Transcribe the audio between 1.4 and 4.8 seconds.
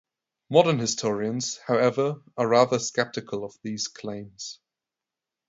however, are rather skeptical of these claims.